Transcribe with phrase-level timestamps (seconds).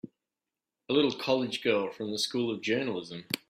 [0.89, 3.25] A little college girl from a School of Journalism!